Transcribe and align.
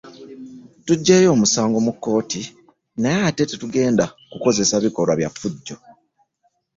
Tuggyeeyo 0.85 1.29
omusango 1.35 1.77
mu 1.85 1.91
kkooti 1.95 2.41
naye 3.01 3.19
ate 3.29 3.43
tetugenda 3.49 4.05
kukozesa 4.31 4.75
bikolwa 4.85 5.13
bya 5.19 5.29
ffujjo. 5.31 5.75